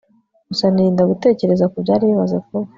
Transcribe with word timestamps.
gusa 0.49 0.65
nirinda 0.71 1.03
gutekereza 1.11 1.65
kubyari 1.71 2.03
bimaze 2.09 2.37
kuba 2.45 2.67